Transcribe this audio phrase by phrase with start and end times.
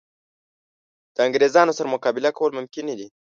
[1.15, 3.07] د انګرېزانو سره مقابله کول ممکن نه دي.